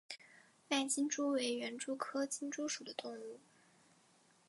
[0.67, 3.39] 杂金蛛为园蛛科金蛛属的动物。